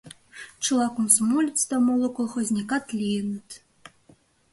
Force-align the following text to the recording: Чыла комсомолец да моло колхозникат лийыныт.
Чыла 0.67 0.85
комсомолец 0.95 1.59
да 1.69 1.77
моло 1.85 2.09
колхозникат 2.17 2.85
лийыныт. 2.97 3.49